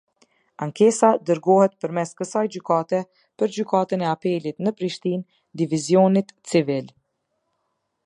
Ankesa 0.65 1.09
dërgohet 1.29 1.75
përmes 1.85 2.13
kësaj 2.21 2.43
gjykate, 2.57 3.03
për 3.41 3.53
gjykatën 3.59 4.07
e 4.07 4.11
Apelit 4.15 4.67
në 4.69 4.77
Prishtinë, 4.81 5.27
divizionit 5.63 6.39
civil. 6.55 6.95